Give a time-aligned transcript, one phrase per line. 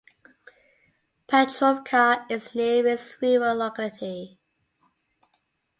[1.27, 4.39] Petrovka is the nearest rural locality.